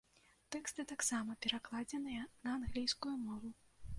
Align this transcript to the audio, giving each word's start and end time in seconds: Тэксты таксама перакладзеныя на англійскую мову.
Тэксты 0.53 0.85
таксама 0.91 1.35
перакладзеныя 1.43 2.23
на 2.47 2.57
англійскую 2.61 3.15
мову. 3.29 3.55